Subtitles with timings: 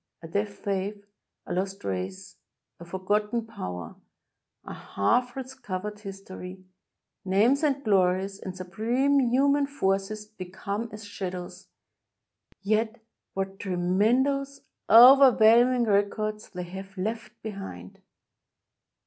[0.23, 1.05] A dead faith—
[1.45, 2.37] a lost race—
[2.79, 3.93] a forgotten power—
[4.65, 6.65] a half recovered his tory—
[7.23, 11.67] names and glories and supreme human forces become as shadows—
[12.73, 12.99] yet
[13.35, 18.01] what tremendous, overwhelm ing records they have left behind!